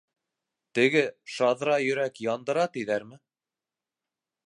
[0.79, 1.03] Теге,
[1.35, 3.25] шаҙра йөрәк яндыра тиҙәрме?